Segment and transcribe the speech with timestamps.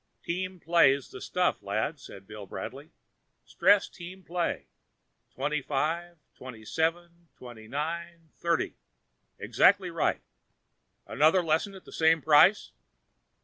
[0.23, 2.89] "Team play's the stuff, lad," said Bill Bradley.
[3.45, 4.65] "Stress team play.
[5.35, 8.77] Twenty five, twenty seven, twenty nine, thirty.
[9.37, 10.21] Exactly right.
[11.05, 12.71] Another lesson at the same price?"